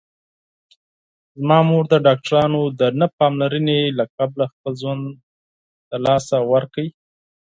[1.39, 5.03] زما مور د ډاکټرانو د نه پاملرنې له کبله خپل ژوند
[5.89, 6.85] له لاسه ورکړ